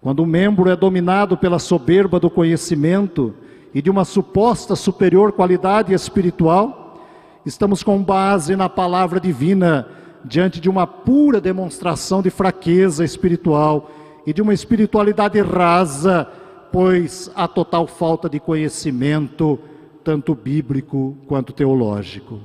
Quando 0.00 0.20
o 0.20 0.26
membro 0.26 0.70
é 0.70 0.76
dominado 0.76 1.36
pela 1.36 1.58
soberba 1.58 2.20
do 2.20 2.30
conhecimento 2.30 3.34
e 3.74 3.82
de 3.82 3.90
uma 3.90 4.04
suposta 4.04 4.76
superior 4.76 5.32
qualidade 5.32 5.92
espiritual, 5.92 7.08
estamos 7.44 7.82
com 7.82 8.00
base 8.00 8.54
na 8.54 8.68
palavra 8.68 9.18
divina 9.18 9.88
diante 10.24 10.60
de 10.60 10.68
uma 10.68 10.86
pura 10.86 11.40
demonstração 11.40 12.22
de 12.22 12.30
fraqueza 12.30 13.04
espiritual 13.04 13.90
e 14.26 14.32
de 14.32 14.40
uma 14.40 14.54
espiritualidade 14.54 15.40
rasa, 15.40 16.26
pois 16.70 17.30
a 17.34 17.48
total 17.48 17.86
falta 17.86 18.28
de 18.28 18.38
conhecimento, 18.38 19.58
tanto 20.04 20.34
bíblico 20.34 21.16
quanto 21.26 21.52
teológico. 21.52 22.40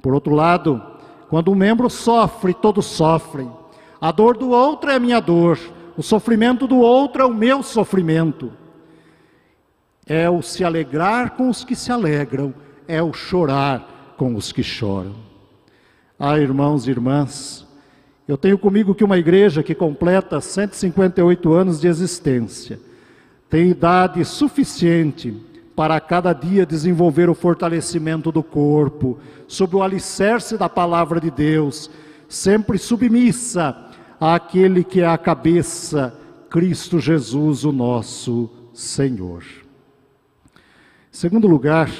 Por 0.00 0.14
outro 0.14 0.34
lado, 0.34 0.80
quando 1.28 1.50
um 1.50 1.54
membro 1.54 1.90
sofre, 1.90 2.54
todos 2.54 2.86
sofrem. 2.86 3.50
A 4.00 4.12
dor 4.12 4.36
do 4.36 4.50
outro 4.50 4.90
é 4.90 4.94
a 4.94 5.00
minha 5.00 5.20
dor, 5.20 5.58
o 5.96 6.02
sofrimento 6.02 6.66
do 6.66 6.76
outro 6.76 7.22
é 7.22 7.26
o 7.26 7.34
meu 7.34 7.62
sofrimento. 7.62 8.52
É 10.06 10.30
o 10.30 10.40
se 10.42 10.62
alegrar 10.62 11.32
com 11.32 11.48
os 11.48 11.64
que 11.64 11.74
se 11.74 11.90
alegram, 11.90 12.54
é 12.86 13.02
o 13.02 13.12
chorar 13.12 14.14
com 14.16 14.36
os 14.36 14.52
que 14.52 14.62
choram. 14.62 15.25
Ah, 16.18 16.38
irmãos 16.38 16.86
e 16.86 16.90
irmãs, 16.90 17.66
eu 18.26 18.38
tenho 18.38 18.56
comigo 18.56 18.94
que 18.94 19.04
uma 19.04 19.18
igreja 19.18 19.62
que 19.62 19.74
completa 19.74 20.40
158 20.40 21.52
anos 21.52 21.78
de 21.78 21.88
existência 21.88 22.80
tem 23.50 23.68
idade 23.68 24.24
suficiente 24.24 25.36
para 25.76 26.00
cada 26.00 26.32
dia 26.32 26.64
desenvolver 26.64 27.28
o 27.28 27.34
fortalecimento 27.34 28.32
do 28.32 28.42
corpo, 28.42 29.18
sob 29.46 29.76
o 29.76 29.82
alicerce 29.82 30.56
da 30.56 30.70
palavra 30.70 31.20
de 31.20 31.30
Deus, 31.30 31.90
sempre 32.26 32.78
submissa 32.78 33.76
àquele 34.18 34.82
que 34.82 35.02
é 35.02 35.06
a 35.06 35.18
cabeça, 35.18 36.18
Cristo 36.48 36.98
Jesus, 36.98 37.62
o 37.62 37.72
nosso 37.72 38.48
Senhor. 38.72 39.44
Em 40.54 40.58
segundo 41.12 41.46
lugar, 41.46 41.90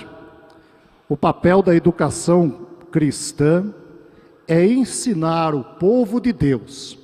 o 1.07 1.19
papel 1.19 1.61
da 1.61 1.77
educação 1.77 2.67
cristã 2.91 3.75
é 4.49 4.65
ensinar 4.65 5.55
o 5.55 5.63
povo 5.63 6.21
de 6.21 6.33
Deus 6.33 6.99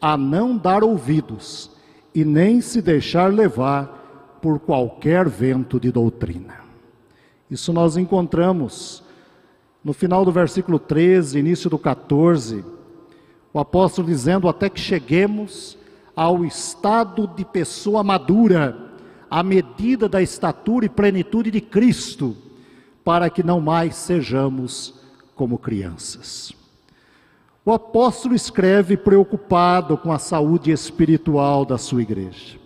a 0.00 0.16
não 0.16 0.56
dar 0.56 0.84
ouvidos 0.84 1.70
e 2.14 2.24
nem 2.24 2.60
se 2.60 2.80
deixar 2.80 3.32
levar 3.32 4.38
por 4.40 4.60
qualquer 4.60 5.28
vento 5.28 5.80
de 5.80 5.90
doutrina. 5.90 6.60
Isso 7.50 7.72
nós 7.72 7.96
encontramos 7.96 9.02
no 9.82 9.92
final 9.92 10.24
do 10.24 10.32
versículo 10.32 10.78
13, 10.78 11.38
início 11.38 11.68
do 11.68 11.78
14, 11.78 12.64
o 13.52 13.58
apóstolo 13.58 14.06
dizendo: 14.06 14.48
Até 14.48 14.68
que 14.68 14.80
cheguemos 14.80 15.76
ao 16.16 16.44
estado 16.44 17.26
de 17.26 17.44
pessoa 17.44 18.02
madura, 18.02 18.92
à 19.30 19.42
medida 19.42 20.08
da 20.08 20.22
estatura 20.22 20.86
e 20.86 20.88
plenitude 20.88 21.50
de 21.50 21.60
Cristo, 21.60 22.36
para 23.02 23.28
que 23.28 23.42
não 23.42 23.60
mais 23.60 23.96
sejamos 23.96 24.94
como 25.34 25.58
crianças. 25.58 26.63
O 27.66 27.72
apóstolo 27.72 28.34
escreve 28.34 28.94
preocupado 28.94 29.96
com 29.96 30.12
a 30.12 30.18
saúde 30.18 30.70
espiritual 30.70 31.64
da 31.64 31.78
sua 31.78 32.02
igreja. 32.02 32.58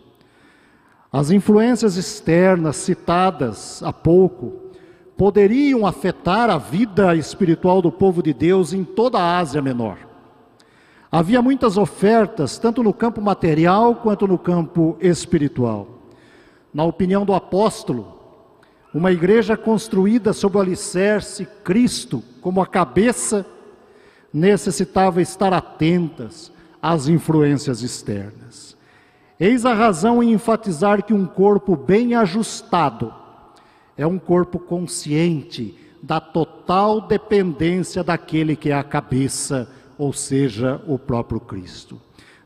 As 1.12 1.30
influências 1.30 1.96
externas 1.96 2.74
citadas 2.76 3.80
há 3.84 3.92
pouco 3.92 4.54
poderiam 5.16 5.86
afetar 5.86 6.50
a 6.50 6.58
vida 6.58 7.14
espiritual 7.14 7.80
do 7.80 7.92
povo 7.92 8.20
de 8.20 8.34
Deus 8.34 8.72
em 8.72 8.82
toda 8.82 9.20
a 9.20 9.38
Ásia 9.38 9.62
Menor. 9.62 9.98
Havia 11.12 11.40
muitas 11.40 11.76
ofertas, 11.76 12.58
tanto 12.58 12.82
no 12.82 12.92
campo 12.92 13.20
material 13.20 13.94
quanto 13.94 14.26
no 14.26 14.36
campo 14.36 14.96
espiritual. 15.00 15.86
Na 16.74 16.82
opinião 16.82 17.24
do 17.24 17.34
apóstolo, 17.34 18.18
uma 18.92 19.12
igreja 19.12 19.56
construída 19.56 20.32
sob 20.32 20.58
o 20.58 20.60
alicerce 20.60 21.46
Cristo 21.62 22.20
como 22.40 22.60
a 22.60 22.66
cabeça 22.66 23.46
necessitava 24.32 25.22
estar 25.22 25.52
atentas 25.52 26.52
às 26.80 27.08
influências 27.08 27.82
externas. 27.82 28.76
Eis 29.38 29.64
a 29.64 29.72
razão 29.72 30.22
em 30.22 30.32
enfatizar 30.32 31.04
que 31.04 31.14
um 31.14 31.24
corpo 31.24 31.76
bem 31.76 32.14
ajustado 32.14 33.14
é 33.96 34.06
um 34.06 34.18
corpo 34.18 34.58
consciente 34.58 35.76
da 36.02 36.20
total 36.20 37.00
dependência 37.00 38.04
daquele 38.04 38.54
que 38.54 38.70
é 38.70 38.74
a 38.74 38.84
cabeça, 38.84 39.68
ou 39.96 40.12
seja, 40.12 40.80
o 40.86 40.98
próprio 40.98 41.40
Cristo. 41.40 42.00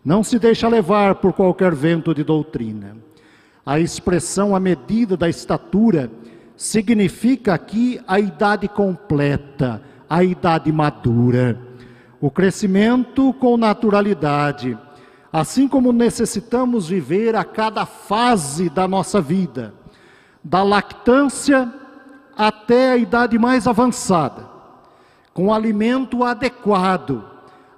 Não 0.05 0.25
se 0.25 0.39
deixa 0.39 0.67
levar 0.69 1.17
por 1.17 1.33
qualquer 1.33 1.75
vento 1.75 2.15
de 2.15 2.25
doutrina. 2.25 2.97
A 3.65 3.79
expressão 3.79 4.57
à 4.57 4.61
medida 4.61 5.17
da 5.17 5.29
estatura 5.29 6.11
significa 6.57 7.55
aqui 7.55 8.01
a 8.07 8.19
idade 8.19 8.67
completa, 8.67 9.83
a 10.09 10.25
idade 10.25 10.73
madura. 10.73 11.59
O 12.23 12.31
crescimento 12.31 13.33
com 13.33 13.57
naturalidade, 13.57 14.79
assim 15.33 15.67
como 15.67 15.93
necessitamos 15.93 16.87
viver 16.87 17.35
a 17.35 17.43
cada 17.43 17.85
fase 17.85 18.71
da 18.71 18.87
nossa 18.87 19.21
vida, 19.21 19.75
da 20.45 20.63
lactância 20.63 21.69
até 22.37 22.93
a 22.93 22.97
idade 22.97 23.37
mais 23.41 23.67
avançada, 23.67 24.49
com 25.35 25.53
alimento 25.53 26.23
adequado, 26.23 27.25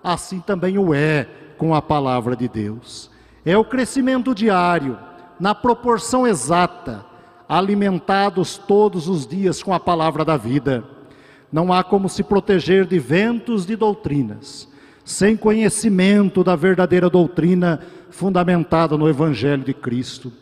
assim 0.03 0.41
também 0.41 0.77
o 0.77 0.93
é 0.93 1.27
com 1.57 1.75
a 1.75 1.81
palavra 1.81 2.37
de 2.37 2.47
Deus. 2.47 3.11
É 3.47 3.57
o 3.57 3.65
crescimento 3.65 4.35
diário, 4.35 4.99
na 5.41 5.55
proporção 5.55 6.27
exata, 6.27 7.03
alimentados 7.49 8.59
todos 8.59 9.09
os 9.09 9.27
dias 9.27 9.63
com 9.63 9.73
a 9.73 9.81
palavra 9.81 10.23
da 10.23 10.37
vida. 10.37 10.85
Não 11.55 11.73
há 11.73 11.85
como 11.85 12.09
se 12.09 12.25
proteger 12.25 12.85
de 12.85 12.99
ventos 12.99 13.65
de 13.65 13.77
doutrinas, 13.77 14.67
sem 15.05 15.37
conhecimento 15.37 16.43
da 16.43 16.57
verdadeira 16.57 17.09
doutrina 17.09 17.79
fundamentada 18.11 18.99
no 18.99 19.09
Evangelho 19.09 19.63
de 19.63 19.73
Cristo. 19.73 20.33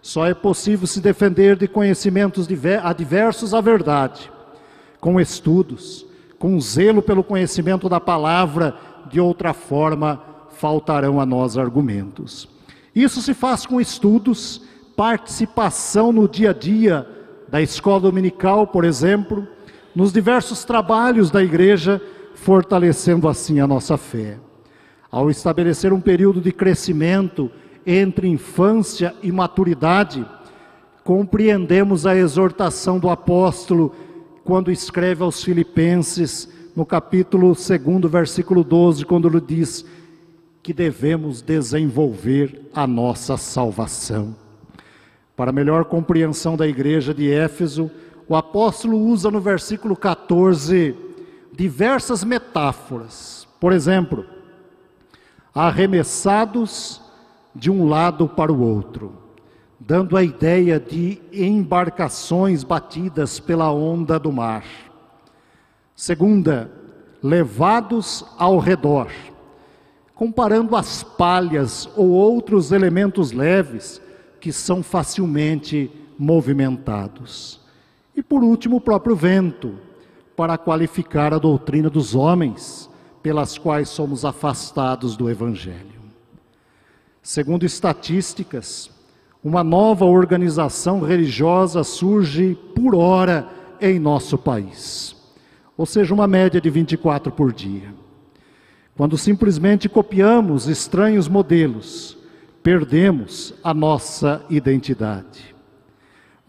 Só 0.00 0.24
é 0.24 0.32
possível 0.32 0.86
se 0.86 1.02
defender 1.02 1.56
de 1.56 1.68
conhecimentos 1.68 2.48
adversos 2.82 3.52
à 3.52 3.60
verdade, 3.60 4.32
com 4.98 5.20
estudos, 5.20 6.06
com 6.38 6.58
zelo 6.58 7.02
pelo 7.02 7.22
conhecimento 7.22 7.86
da 7.86 8.00
palavra, 8.00 8.74
de 9.10 9.20
outra 9.20 9.52
forma 9.52 10.22
faltarão 10.52 11.20
a 11.20 11.26
nós 11.26 11.58
argumentos. 11.58 12.48
Isso 12.94 13.20
se 13.20 13.34
faz 13.34 13.66
com 13.66 13.78
estudos, 13.78 14.62
participação 14.96 16.12
no 16.12 16.26
dia 16.26 16.48
a 16.48 16.54
dia 16.54 17.06
da 17.46 17.60
escola 17.60 18.00
dominical, 18.00 18.66
por 18.66 18.86
exemplo, 18.86 19.46
nos 19.94 20.12
diversos 20.12 20.64
trabalhos 20.64 21.30
da 21.30 21.42
igreja, 21.42 22.00
fortalecendo 22.34 23.28
assim 23.28 23.60
a 23.60 23.66
nossa 23.66 23.96
fé. 23.96 24.38
Ao 25.10 25.30
estabelecer 25.30 25.92
um 25.92 26.00
período 26.00 26.40
de 26.40 26.52
crescimento 26.52 27.50
entre 27.86 28.28
infância 28.28 29.14
e 29.22 29.30
maturidade, 29.30 30.24
compreendemos 31.04 32.06
a 32.06 32.16
exortação 32.16 32.98
do 32.98 33.10
apóstolo 33.10 33.94
quando 34.44 34.70
escreve 34.70 35.22
aos 35.22 35.42
Filipenses, 35.42 36.48
no 36.74 36.86
capítulo 36.86 37.54
2, 37.54 38.10
versículo 38.10 38.64
12, 38.64 39.04
quando 39.04 39.28
ele 39.28 39.40
diz: 39.40 39.84
que 40.62 40.72
devemos 40.72 41.42
desenvolver 41.42 42.70
a 42.72 42.86
nossa 42.86 43.36
salvação. 43.36 44.36
Para 45.36 45.50
melhor 45.50 45.86
compreensão 45.86 46.56
da 46.56 46.68
igreja 46.68 47.12
de 47.12 47.30
Éfeso, 47.30 47.90
o 48.32 48.36
apóstolo 48.36 48.96
usa 48.98 49.30
no 49.30 49.42
versículo 49.42 49.94
14 49.94 50.96
diversas 51.52 52.24
metáforas. 52.24 53.46
Por 53.60 53.74
exemplo, 53.74 54.24
arremessados 55.54 57.02
de 57.54 57.70
um 57.70 57.86
lado 57.86 58.26
para 58.26 58.50
o 58.50 58.58
outro, 58.58 59.12
dando 59.78 60.16
a 60.16 60.22
ideia 60.22 60.80
de 60.80 61.20
embarcações 61.30 62.64
batidas 62.64 63.38
pela 63.38 63.70
onda 63.70 64.18
do 64.18 64.32
mar. 64.32 64.64
Segunda, 65.94 66.72
levados 67.22 68.24
ao 68.38 68.58
redor 68.58 69.10
comparando 70.14 70.74
as 70.74 71.02
palhas 71.02 71.86
ou 71.96 72.08
outros 72.10 72.72
elementos 72.72 73.32
leves 73.32 74.00
que 74.40 74.52
são 74.52 74.82
facilmente 74.82 75.90
movimentados. 76.18 77.61
E 78.14 78.22
por 78.22 78.42
último, 78.42 78.76
o 78.76 78.80
próprio 78.80 79.16
vento, 79.16 79.74
para 80.36 80.58
qualificar 80.58 81.32
a 81.32 81.38
doutrina 81.38 81.88
dos 81.88 82.14
homens 82.14 82.90
pelas 83.22 83.56
quais 83.56 83.88
somos 83.88 84.24
afastados 84.24 85.16
do 85.16 85.30
Evangelho. 85.30 86.02
Segundo 87.22 87.64
estatísticas, 87.64 88.90
uma 89.44 89.62
nova 89.62 90.04
organização 90.04 91.00
religiosa 91.00 91.84
surge 91.84 92.56
por 92.74 92.94
hora 92.94 93.48
em 93.80 93.98
nosso 93.98 94.36
país, 94.36 95.16
ou 95.76 95.86
seja, 95.86 96.12
uma 96.14 96.26
média 96.26 96.60
de 96.60 96.68
24 96.70 97.32
por 97.32 97.52
dia. 97.52 97.94
Quando 98.96 99.16
simplesmente 99.16 99.88
copiamos 99.88 100.68
estranhos 100.68 101.28
modelos, 101.28 102.16
perdemos 102.62 103.54
a 103.64 103.72
nossa 103.72 104.44
identidade. 104.50 105.51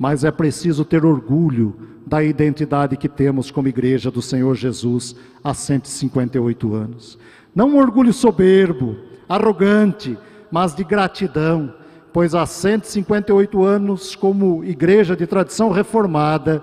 Mas 0.03 0.25
é 0.25 0.31
preciso 0.31 0.83
ter 0.83 1.05
orgulho 1.05 1.73
da 2.05 2.21
identidade 2.21 2.97
que 2.97 3.07
temos 3.07 3.49
como 3.49 3.69
igreja 3.69 4.11
do 4.11 4.21
Senhor 4.21 4.53
Jesus 4.53 5.15
há 5.41 5.53
158 5.53 6.75
anos. 6.75 7.17
Não 7.55 7.69
um 7.69 7.77
orgulho 7.77 8.11
soberbo, 8.11 8.97
arrogante, 9.29 10.17
mas 10.51 10.75
de 10.75 10.83
gratidão, 10.83 11.73
pois 12.11 12.35
há 12.35 12.45
158 12.45 13.63
anos, 13.63 14.13
como 14.13 14.61
igreja 14.65 15.15
de 15.15 15.25
tradição 15.25 15.71
reformada, 15.71 16.61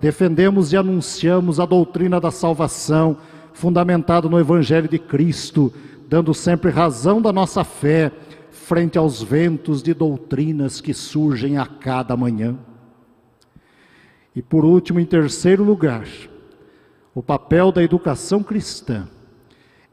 defendemos 0.00 0.72
e 0.72 0.76
anunciamos 0.76 1.60
a 1.60 1.66
doutrina 1.66 2.20
da 2.20 2.32
salvação 2.32 3.18
fundamentado 3.52 4.28
no 4.28 4.36
Evangelho 4.36 4.88
de 4.88 4.98
Cristo, 4.98 5.72
dando 6.08 6.34
sempre 6.34 6.72
razão 6.72 7.22
da 7.22 7.32
nossa 7.32 7.62
fé 7.62 8.10
frente 8.50 8.98
aos 8.98 9.22
ventos 9.22 9.80
de 9.80 9.94
doutrinas 9.94 10.80
que 10.80 10.92
surgem 10.92 11.56
a 11.56 11.64
cada 11.64 12.16
manhã. 12.16 12.58
E 14.40 14.42
por 14.42 14.64
último, 14.64 14.98
em 14.98 15.04
terceiro 15.04 15.62
lugar, 15.62 16.08
o 17.14 17.22
papel 17.22 17.70
da 17.70 17.82
educação 17.82 18.42
cristã 18.42 19.06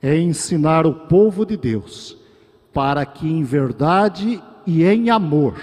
é 0.01 0.17
ensinar 0.17 0.87
o 0.87 0.93
povo 0.93 1.45
de 1.45 1.57
Deus 1.57 2.17
para 2.73 3.05
que 3.05 3.27
em 3.27 3.43
verdade 3.43 4.41
e 4.65 4.85
em 4.85 5.09
amor 5.09 5.59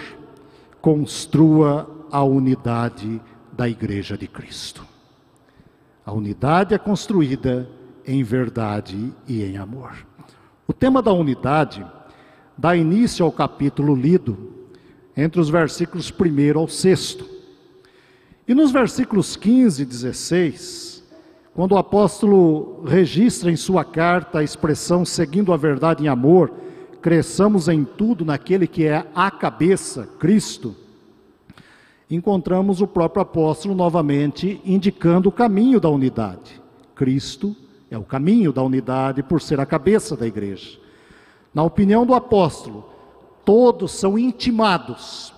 construa 0.82 1.88
a 2.12 2.22
unidade 2.24 3.22
da 3.50 3.66
Igreja 3.66 4.18
de 4.18 4.28
Cristo. 4.28 4.84
A 6.04 6.12
unidade 6.12 6.74
é 6.74 6.78
construída 6.78 7.66
em 8.06 8.22
verdade 8.22 9.14
e 9.26 9.42
em 9.44 9.56
amor. 9.56 9.92
O 10.68 10.74
tema 10.74 11.00
da 11.00 11.10
unidade 11.10 11.82
dá 12.54 12.76
início 12.76 13.24
ao 13.24 13.32
capítulo 13.32 13.94
lido, 13.94 14.68
entre 15.16 15.40
os 15.40 15.48
versículos 15.48 16.12
1 16.12 16.58
ao 16.58 16.68
6. 16.68 17.33
E 18.46 18.54
nos 18.54 18.70
versículos 18.70 19.36
15 19.36 19.82
e 19.82 19.86
16, 19.86 21.02
quando 21.54 21.72
o 21.72 21.78
apóstolo 21.78 22.84
registra 22.84 23.50
em 23.50 23.56
sua 23.56 23.84
carta 23.84 24.40
a 24.40 24.44
expressão 24.44 25.02
seguindo 25.02 25.50
a 25.50 25.56
verdade 25.56 26.04
em 26.04 26.08
amor, 26.08 26.52
cresçamos 27.00 27.68
em 27.68 27.84
tudo 27.84 28.22
naquele 28.22 28.66
que 28.66 28.84
é 28.84 29.06
a 29.14 29.30
cabeça, 29.30 30.06
Cristo, 30.18 30.74
encontramos 32.10 32.82
o 32.82 32.86
próprio 32.86 33.22
apóstolo 33.22 33.74
novamente 33.74 34.60
indicando 34.64 35.30
o 35.30 35.32
caminho 35.32 35.80
da 35.80 35.88
unidade. 35.88 36.60
Cristo 36.94 37.56
é 37.90 37.96
o 37.96 38.04
caminho 38.04 38.52
da 38.52 38.62
unidade 38.62 39.22
por 39.22 39.40
ser 39.40 39.58
a 39.58 39.64
cabeça 39.66 40.16
da 40.16 40.26
igreja. 40.26 40.78
Na 41.54 41.62
opinião 41.62 42.04
do 42.04 42.14
apóstolo, 42.14 42.90
todos 43.42 43.92
são 43.92 44.18
intimados 44.18 45.33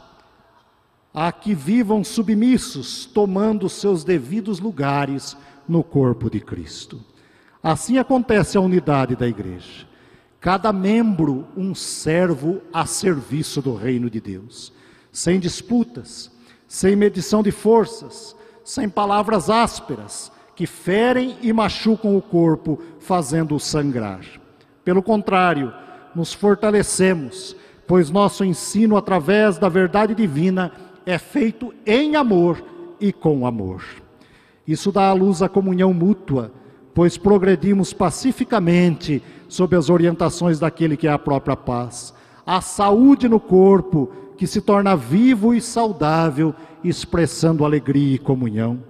a 1.19 1.33
que 1.33 1.55
vivam 1.55 2.05
submissos, 2.05 3.07
tomando 3.07 3.71
seus 3.71 4.05
devidos 4.05 4.61
lugares 4.61 5.35
no 5.67 5.83
corpo 5.83 6.29
de 6.29 6.41
Cristo. 6.41 7.01
Assim 7.63 7.97
acontece 7.97 8.59
a 8.59 8.61
unidade 8.61 9.17
da 9.17 9.27
igreja. 9.27 9.87
Cada 10.39 10.75
membro 10.75 11.47
um 11.57 11.75
servo 11.75 12.61
a 12.71 12.85
serviço 12.85 13.63
do 13.63 13.75
reino 13.75 14.11
de 14.11 14.21
Deus, 14.21 14.75
sem 15.11 15.41
disputas, 15.41 16.31
sem 16.69 16.95
medição 16.95 17.43
de 17.43 17.51
forças, 17.51 18.37
sem 18.63 18.87
palavras 18.87 19.49
ásperas, 19.49 20.31
que 20.55 20.67
ferem 20.67 21.39
e 21.41 21.51
machucam 21.51 22.15
o 22.15 22.21
corpo, 22.21 22.79
fazendo-o 23.01 23.59
sangrar. 23.59 24.21
Pelo 24.85 25.03
contrário, 25.03 25.73
nos 26.15 26.35
fortalecemos, 26.35 27.57
pois 27.87 28.11
nosso 28.11 28.45
ensino 28.45 28.99
através 28.99 29.57
da 29.57 29.71
verdade 29.71 30.15
divina 30.15 30.73
é 31.07 31.17
feito 31.17 31.73
em 31.87 32.17
amor 32.17 32.63
e 33.01 33.13
com 33.13 33.47
amor. 33.47 33.83
Isso 34.67 34.93
dá 34.93 35.09
à 35.09 35.13
luz 35.13 35.41
a 35.41 35.49
comunhão 35.49 35.95
mútua, 35.95 36.53
pois 36.93 37.17
progredimos 37.17 37.93
pacificamente 37.93 39.23
sob 39.49 39.77
as 39.77 39.89
orientações 39.89 40.59
daquele 40.59 40.97
que 40.97 41.07
é 41.07 41.13
a 41.13 41.19
própria 41.19 41.57
paz. 41.57 42.13
A 42.45 42.61
saúde 42.61 43.29
no 43.29 43.41
corpo, 43.41 44.11
que 44.37 44.47
se 44.47 44.61
torna 44.61 44.97
vivo 44.97 45.55
e 45.55 45.61
saudável, 45.61 46.55
expressando 46.83 47.65
alegria 47.65 48.17
e 48.17 48.19
comunhão 48.19 48.83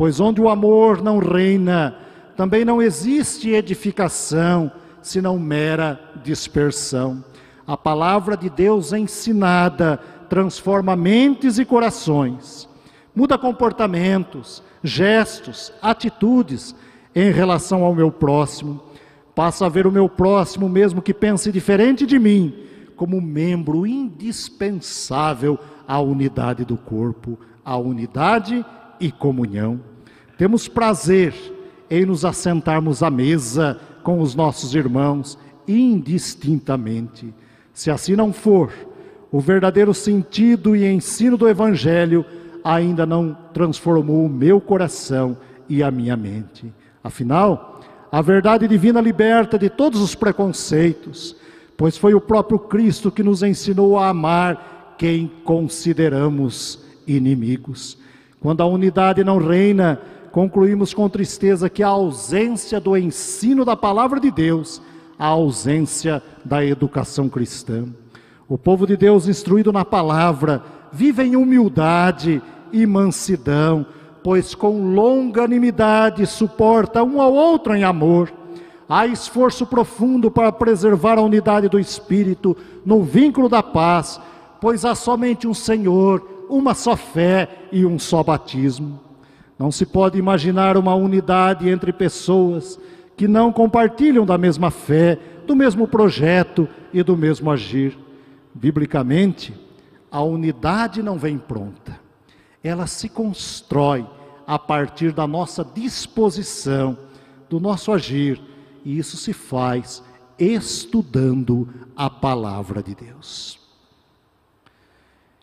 pois 0.00 0.18
onde 0.18 0.40
o 0.40 0.48
amor 0.48 1.02
não 1.02 1.18
reina, 1.18 1.94
também 2.34 2.64
não 2.64 2.80
existe 2.80 3.50
edificação, 3.50 4.72
senão 5.02 5.38
mera 5.38 6.00
dispersão. 6.24 7.22
A 7.66 7.76
palavra 7.76 8.34
de 8.34 8.48
Deus 8.48 8.94
ensinada 8.94 10.00
transforma 10.30 10.94
mentes 10.94 11.58
e 11.58 11.64
corações, 11.64 12.68
muda 13.14 13.36
comportamentos, 13.36 14.62
gestos, 14.82 15.72
atitudes 15.82 16.74
em 17.14 17.32
relação 17.32 17.82
ao 17.82 17.92
meu 17.92 18.12
próximo. 18.12 18.80
Passa 19.34 19.66
a 19.66 19.68
ver 19.68 19.88
o 19.88 19.92
meu 19.92 20.08
próximo, 20.08 20.68
mesmo 20.68 21.02
que 21.02 21.12
pense 21.12 21.50
diferente 21.50 22.06
de 22.06 22.16
mim, 22.16 22.54
como 22.94 23.20
membro 23.20 23.84
indispensável 23.84 25.58
à 25.86 26.00
unidade 26.00 26.64
do 26.64 26.76
corpo, 26.76 27.36
à 27.64 27.76
unidade 27.76 28.64
e 29.00 29.10
comunhão. 29.10 29.80
Temos 30.38 30.68
prazer 30.68 31.34
em 31.90 32.06
nos 32.06 32.24
assentarmos 32.24 33.02
à 33.02 33.10
mesa 33.10 33.80
com 34.04 34.20
os 34.20 34.36
nossos 34.36 34.76
irmãos 34.76 35.36
indistintamente. 35.66 37.34
Se 37.72 37.90
assim 37.90 38.14
não 38.14 38.32
for, 38.32 38.72
o 39.32 39.40
verdadeiro 39.40 39.94
sentido 39.94 40.74
e 40.74 40.84
ensino 40.86 41.36
do 41.36 41.48
Evangelho 41.48 42.24
ainda 42.64 43.06
não 43.06 43.36
transformou 43.54 44.26
o 44.26 44.28
meu 44.28 44.60
coração 44.60 45.36
e 45.68 45.82
a 45.82 45.90
minha 45.90 46.16
mente. 46.16 46.72
Afinal, 47.02 47.80
a 48.10 48.20
verdade 48.20 48.66
divina 48.66 49.00
liberta 49.00 49.58
de 49.58 49.70
todos 49.70 50.00
os 50.00 50.14
preconceitos, 50.14 51.36
pois 51.76 51.96
foi 51.96 52.12
o 52.12 52.20
próprio 52.20 52.58
Cristo 52.58 53.10
que 53.10 53.22
nos 53.22 53.42
ensinou 53.42 53.98
a 53.98 54.08
amar 54.08 54.96
quem 54.98 55.30
consideramos 55.44 56.80
inimigos. 57.06 57.96
Quando 58.40 58.62
a 58.62 58.66
unidade 58.66 59.22
não 59.22 59.38
reina, 59.38 60.00
concluímos 60.32 60.92
com 60.92 61.08
tristeza 61.08 61.70
que 61.70 61.82
a 61.82 61.88
ausência 61.88 62.80
do 62.80 62.96
ensino 62.96 63.64
da 63.64 63.76
palavra 63.76 64.18
de 64.18 64.30
Deus, 64.30 64.82
a 65.18 65.26
ausência 65.26 66.22
da 66.44 66.64
educação 66.64 67.28
cristã. 67.28 67.86
O 68.50 68.58
povo 68.58 68.84
de 68.84 68.96
Deus, 68.96 69.28
instruído 69.28 69.72
na 69.72 69.84
palavra, 69.84 70.60
vive 70.90 71.22
em 71.22 71.36
humildade 71.36 72.42
e 72.72 72.84
mansidão, 72.84 73.86
pois 74.24 74.56
com 74.56 74.92
longanimidade 74.92 76.26
suporta 76.26 77.04
um 77.04 77.20
ao 77.20 77.32
outro 77.32 77.76
em 77.76 77.84
amor. 77.84 78.32
Há 78.88 79.06
esforço 79.06 79.64
profundo 79.64 80.32
para 80.32 80.50
preservar 80.50 81.16
a 81.16 81.22
unidade 81.22 81.68
do 81.68 81.78
espírito 81.78 82.56
no 82.84 83.04
vínculo 83.04 83.48
da 83.48 83.62
paz, 83.62 84.20
pois 84.60 84.84
há 84.84 84.96
somente 84.96 85.46
um 85.46 85.54
Senhor, 85.54 86.46
uma 86.50 86.74
só 86.74 86.96
fé 86.96 87.48
e 87.70 87.86
um 87.86 88.00
só 88.00 88.20
batismo. 88.20 88.98
Não 89.56 89.70
se 89.70 89.86
pode 89.86 90.18
imaginar 90.18 90.76
uma 90.76 90.96
unidade 90.96 91.68
entre 91.68 91.92
pessoas 91.92 92.80
que 93.16 93.28
não 93.28 93.52
compartilham 93.52 94.26
da 94.26 94.36
mesma 94.36 94.72
fé, 94.72 95.16
do 95.46 95.54
mesmo 95.54 95.86
projeto 95.86 96.68
e 96.92 97.00
do 97.00 97.16
mesmo 97.16 97.48
agir. 97.48 98.09
Biblicamente, 98.54 99.54
a 100.10 100.22
unidade 100.22 101.02
não 101.02 101.18
vem 101.18 101.38
pronta, 101.38 102.00
ela 102.62 102.86
se 102.86 103.08
constrói 103.08 104.06
a 104.46 104.58
partir 104.58 105.12
da 105.12 105.26
nossa 105.26 105.64
disposição, 105.64 106.98
do 107.48 107.60
nosso 107.60 107.92
agir, 107.92 108.40
e 108.84 108.98
isso 108.98 109.16
se 109.16 109.32
faz 109.32 110.02
estudando 110.38 111.68
a 111.94 112.10
palavra 112.10 112.82
de 112.82 112.94
Deus. 112.94 113.60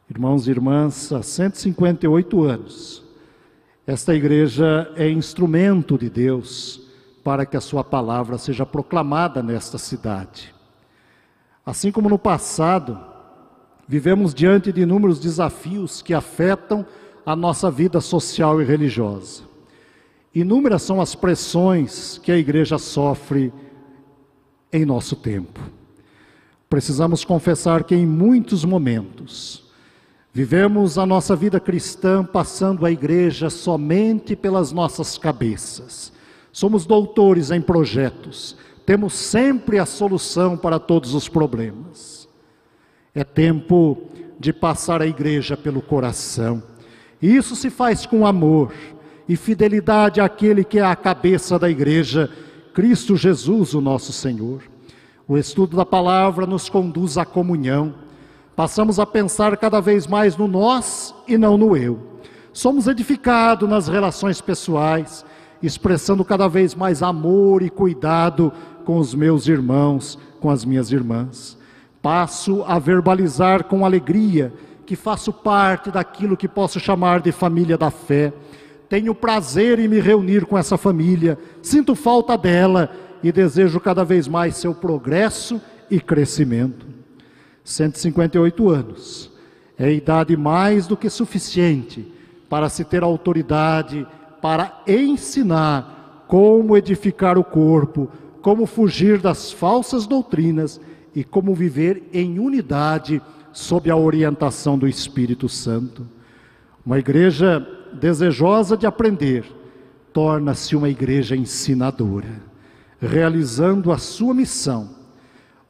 Irmãos 0.10 0.48
e 0.48 0.52
irmãs, 0.52 1.12
há 1.12 1.22
158 1.22 2.44
anos, 2.44 3.04
esta 3.86 4.14
igreja 4.14 4.92
é 4.96 5.10
instrumento 5.10 5.98
de 5.98 6.10
Deus 6.10 6.82
para 7.24 7.46
que 7.46 7.56
a 7.56 7.62
sua 7.62 7.84
palavra 7.84 8.38
seja 8.38 8.66
proclamada 8.66 9.42
nesta 9.42 9.78
cidade. 9.78 10.57
Assim 11.68 11.92
como 11.92 12.10
no 12.10 12.18
passado, 12.18 12.98
vivemos 13.88 14.34
diante 14.34 14.72
de 14.72 14.82
inúmeros 14.82 15.20
desafios 15.20 16.02
que 16.02 16.16
afetam 16.16 16.84
a 17.24 17.36
nossa 17.36 17.70
vida 17.70 18.02
social 18.02 18.60
e 18.60 18.66
religiosa. 18.66 19.44
Inúmeras 20.34 20.82
são 20.82 21.00
as 21.00 21.14
pressões 21.14 22.18
que 22.24 22.32
a 22.32 22.38
igreja 22.38 22.80
sofre 22.80 23.54
em 24.74 24.84
nosso 24.86 25.16
tempo. 25.16 25.60
Precisamos 26.70 27.24
confessar 27.24 27.84
que 27.84 27.94
em 27.94 28.06
muitos 28.06 28.66
momentos 28.66 29.68
Vivemos 30.38 31.00
a 31.00 31.06
nossa 31.08 31.36
vida 31.36 31.60
cristã 31.60 32.24
passando 32.24 32.86
a 32.86 32.92
igreja 32.92 33.50
somente 33.50 34.36
pelas 34.36 34.72
nossas 34.72 35.18
cabeças. 35.18 36.14
Somos 36.52 36.86
doutores 36.86 37.50
em 37.50 37.60
projetos, 37.60 38.56
temos 38.88 39.14
sempre 39.14 39.78
a 39.78 39.86
solução 39.86 40.58
para 40.58 40.80
todos 40.80 41.14
os 41.14 41.30
problemas. 41.30 42.28
É 43.14 43.24
tempo 43.24 44.02
de 44.40 44.52
passar 44.52 45.00
a 45.00 45.06
igreja 45.06 45.56
pelo 45.56 45.80
coração. 45.80 46.64
E 47.22 47.36
isso 47.36 47.56
se 47.56 47.70
faz 47.70 48.08
com 48.08 48.26
amor 48.26 48.74
e 49.30 49.36
fidelidade 49.36 50.20
àquele 50.20 50.64
que 50.64 50.80
é 50.80 50.84
a 50.84 50.96
cabeça 50.96 51.60
da 51.60 51.70
igreja, 51.70 52.32
Cristo 52.74 53.16
Jesus, 53.16 53.76
o 53.76 53.82
nosso 53.82 54.12
Senhor. 54.12 54.64
O 55.28 55.38
estudo 55.38 55.78
da 55.78 55.86
palavra 55.86 56.48
nos 56.48 56.68
conduz 56.68 57.16
à 57.16 57.26
comunhão 57.26 58.08
Passamos 58.58 59.00
a 59.00 59.06
pensar 59.06 59.56
cada 59.56 59.80
vez 59.80 60.08
mais 60.08 60.36
no 60.36 60.48
nós 60.48 61.14
e 61.28 61.38
não 61.38 61.60
no 61.60 61.78
eu. 61.78 62.00
Somos 62.52 62.88
edificados 62.88 63.70
nas 63.70 63.88
relações 63.88 64.42
pessoais, 64.42 65.24
expressando 65.62 66.26
cada 66.26 66.48
vez 66.48 66.74
mais 66.74 67.04
amor 67.04 67.62
e 67.62 67.70
cuidado 67.70 68.52
com 68.88 69.00
os 69.00 69.14
meus 69.14 69.50
irmãos, 69.50 70.18
com 70.40 70.50
as 70.50 70.64
minhas 70.64 70.94
irmãs. 70.94 71.58
Passo 72.02 72.64
a 72.66 72.80
verbalizar 72.80 73.66
com 73.66 73.86
alegria 73.86 74.54
que 74.86 74.96
faço 74.96 75.34
parte 75.34 75.92
daquilo 75.92 76.38
que 76.38 76.48
posso 76.48 76.80
chamar 76.80 77.20
de 77.20 77.34
família 77.34 77.78
da 77.78 77.92
fé. 77.92 78.32
Tenho 78.88 79.14
prazer 79.14 79.78
em 79.78 79.90
me 79.90 80.00
reunir 80.00 80.46
com 80.46 80.58
essa 80.58 80.78
família, 80.78 81.38
sinto 81.62 81.96
falta 81.96 82.38
dela 82.38 82.90
e 83.22 83.30
desejo 83.30 83.78
cada 83.82 84.06
vez 84.06 84.26
mais 84.26 84.56
seu 84.56 84.74
progresso 84.74 85.60
e 85.92 86.00
crescimento. 86.00 86.88
158 87.66 88.70
anos. 88.70 89.30
É 89.78 89.92
idade 89.92 90.38
mais 90.38 90.88
do 90.88 90.96
que 90.96 91.10
suficiente 91.10 92.10
para 92.50 92.70
se 92.70 92.86
ter 92.86 93.04
autoridade 93.04 94.08
para 94.42 94.82
ensinar 94.88 96.24
como 96.26 96.78
edificar 96.78 97.38
o 97.38 97.44
corpo, 97.44 98.10
como 98.42 98.66
fugir 98.66 99.20
das 99.20 99.52
falsas 99.52 100.08
doutrinas 100.08 100.80
e 101.16 101.24
como 101.24 101.54
viver 101.54 102.10
em 102.14 102.40
unidade 102.40 103.22
sob 103.52 103.90
a 103.90 103.96
orientação 103.96 104.78
do 104.78 104.88
Espírito 104.88 105.50
Santo. 105.50 106.08
Uma 106.86 107.00
igreja 107.00 107.66
desejosa 107.94 108.78
de 108.78 108.86
aprender 108.86 109.46
torna-se 110.14 110.76
uma 110.76 110.90
igreja 110.90 111.36
ensinadora, 111.36 112.42
realizando 113.00 113.92
a 113.92 113.98
sua 113.98 114.34
missão 114.34 114.98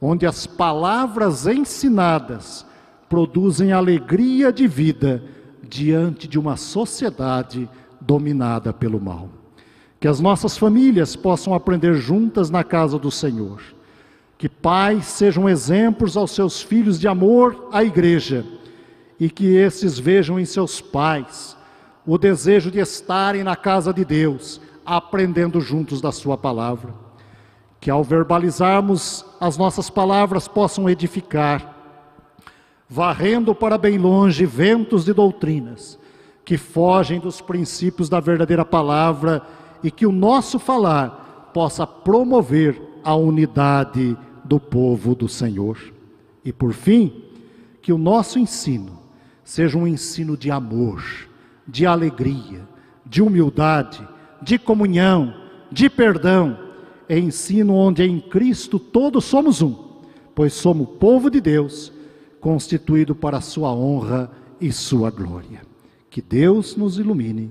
onde 0.00 0.26
as 0.26 0.46
palavras 0.46 1.46
ensinadas 1.46 2.64
produzem 3.08 3.72
alegria 3.72 4.52
de 4.52 4.66
vida 4.66 5.24
diante 5.62 6.28
de 6.28 6.38
uma 6.38 6.56
sociedade 6.56 7.68
dominada 8.00 8.72
pelo 8.72 9.00
mal. 9.00 9.28
Que 10.00 10.06
as 10.06 10.20
nossas 10.20 10.56
famílias 10.56 11.16
possam 11.16 11.54
aprender 11.54 11.94
juntas 11.94 12.50
na 12.50 12.62
casa 12.62 12.98
do 12.98 13.10
Senhor. 13.10 13.60
Que 14.36 14.48
pais 14.48 15.06
sejam 15.06 15.48
exemplos 15.48 16.16
aos 16.16 16.30
seus 16.30 16.62
filhos 16.62 17.00
de 17.00 17.08
amor 17.08 17.68
à 17.72 17.82
igreja 17.82 18.46
e 19.18 19.28
que 19.28 19.56
esses 19.56 19.98
vejam 19.98 20.38
em 20.38 20.44
seus 20.44 20.80
pais 20.80 21.56
o 22.06 22.16
desejo 22.16 22.70
de 22.70 22.78
estarem 22.78 23.42
na 23.42 23.56
casa 23.56 23.92
de 23.92 24.04
Deus, 24.04 24.60
aprendendo 24.86 25.60
juntos 25.60 26.00
da 26.00 26.12
Sua 26.12 26.38
palavra 26.38 27.08
que 27.80 27.90
ao 27.90 28.02
verbalizarmos 28.02 29.24
as 29.40 29.56
nossas 29.56 29.88
palavras 29.88 30.48
possam 30.48 30.88
edificar, 30.88 31.76
varrendo 32.88 33.54
para 33.54 33.78
bem 33.78 33.98
longe 33.98 34.44
ventos 34.44 35.04
de 35.04 35.12
doutrinas 35.12 35.98
que 36.44 36.56
fogem 36.56 37.20
dos 37.20 37.40
princípios 37.40 38.08
da 38.08 38.20
verdadeira 38.20 38.64
palavra 38.64 39.42
e 39.82 39.90
que 39.90 40.06
o 40.06 40.12
nosso 40.12 40.58
falar 40.58 41.50
possa 41.52 41.86
promover 41.86 42.80
a 43.02 43.14
unidade 43.14 44.16
do 44.44 44.58
povo 44.58 45.14
do 45.14 45.28
Senhor. 45.28 45.78
E 46.44 46.52
por 46.52 46.72
fim, 46.72 47.24
que 47.80 47.92
o 47.92 47.98
nosso 47.98 48.38
ensino 48.38 48.98
seja 49.44 49.78
um 49.78 49.86
ensino 49.86 50.36
de 50.36 50.50
amor, 50.50 51.02
de 51.66 51.86
alegria, 51.86 52.66
de 53.04 53.22
humildade, 53.22 54.06
de 54.42 54.58
comunhão, 54.58 55.34
de 55.70 55.88
perdão 55.88 56.68
é 57.08 57.18
ensino 57.18 57.74
onde 57.74 58.02
em 58.02 58.20
Cristo 58.20 58.78
todos 58.78 59.24
somos 59.24 59.62
um, 59.62 59.74
pois 60.34 60.52
somos 60.52 60.88
povo 61.00 61.30
de 61.30 61.40
Deus, 61.40 61.90
constituído 62.38 63.14
para 63.14 63.38
a 63.38 63.40
sua 63.40 63.72
honra 63.72 64.30
e 64.60 64.70
sua 64.70 65.10
glória. 65.10 65.62
Que 66.10 66.20
Deus 66.20 66.76
nos 66.76 66.98
ilumine, 66.98 67.50